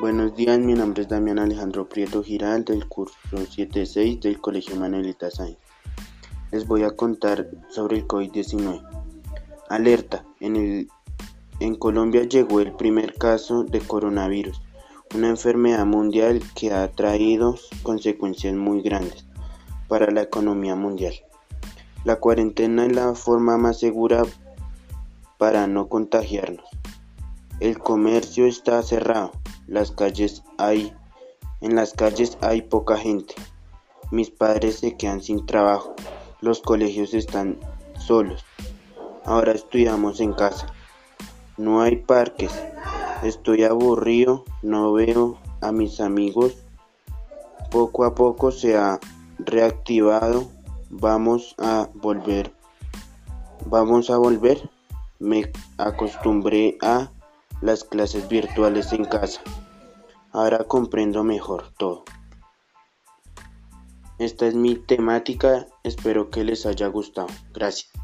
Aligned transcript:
Buenos 0.00 0.36
días, 0.36 0.60
mi 0.60 0.74
nombre 0.74 1.02
es 1.02 1.08
Damián 1.08 1.40
Alejandro 1.40 1.88
Prieto 1.88 2.22
Giral 2.22 2.64
del 2.64 2.86
curso 2.86 3.16
76 3.32 4.20
del 4.20 4.40
Colegio 4.40 4.76
Manuelita 4.76 5.28
Sáenz. 5.28 5.58
Les 6.52 6.68
voy 6.68 6.84
a 6.84 6.92
contar 6.92 7.48
sobre 7.68 7.96
el 7.96 8.06
COVID-19. 8.06 8.80
Alerta, 9.68 10.24
en, 10.38 10.54
el, 10.54 10.88
en 11.58 11.74
Colombia 11.74 12.22
llegó 12.22 12.60
el 12.60 12.76
primer 12.76 13.14
caso 13.14 13.64
de 13.64 13.80
coronavirus, 13.80 14.62
una 15.16 15.30
enfermedad 15.30 15.84
mundial 15.84 16.44
que 16.54 16.72
ha 16.72 16.88
traído 16.92 17.56
consecuencias 17.82 18.54
muy 18.54 18.82
grandes 18.82 19.26
para 19.88 20.12
la 20.12 20.22
economía 20.22 20.76
mundial. 20.76 21.14
La 22.04 22.20
cuarentena 22.20 22.86
es 22.86 22.92
la 22.92 23.16
forma 23.16 23.58
más 23.58 23.80
segura 23.80 24.22
para 25.38 25.66
no 25.66 25.88
contagiarnos. 25.88 26.66
El 27.58 27.80
comercio 27.80 28.46
está 28.46 28.80
cerrado, 28.84 29.32
las 29.68 29.92
calles 29.92 30.42
hay, 30.56 30.94
en 31.60 31.76
las 31.76 31.92
calles 31.92 32.38
hay 32.40 32.62
poca 32.62 32.96
gente. 32.96 33.34
Mis 34.10 34.30
padres 34.30 34.78
se 34.78 34.96
quedan 34.96 35.22
sin 35.22 35.44
trabajo, 35.44 35.94
los 36.40 36.60
colegios 36.60 37.12
están 37.12 37.58
solos. 37.98 38.44
Ahora 39.26 39.52
estudiamos 39.52 40.20
en 40.20 40.32
casa. 40.32 40.72
No 41.58 41.82
hay 41.82 41.96
parques. 41.96 42.50
Estoy 43.22 43.64
aburrido, 43.64 44.44
no 44.62 44.92
veo 44.94 45.38
a 45.60 45.70
mis 45.70 46.00
amigos. 46.00 46.56
Poco 47.70 48.06
a 48.06 48.14
poco 48.14 48.50
se 48.50 48.78
ha 48.78 48.98
reactivado. 49.38 50.48
Vamos 50.88 51.54
a 51.58 51.90
volver. 51.92 52.54
Vamos 53.66 54.08
a 54.08 54.16
volver. 54.16 54.70
Me 55.18 55.52
acostumbré 55.76 56.78
a 56.80 57.10
las 57.60 57.84
clases 57.84 58.28
virtuales 58.28 58.92
en 58.92 59.04
casa. 59.04 59.40
Ahora 60.32 60.64
comprendo 60.64 61.24
mejor 61.24 61.72
todo. 61.76 62.04
Esta 64.18 64.46
es 64.46 64.54
mi 64.54 64.74
temática, 64.74 65.66
espero 65.84 66.30
que 66.30 66.44
les 66.44 66.66
haya 66.66 66.88
gustado. 66.88 67.28
Gracias. 67.52 67.97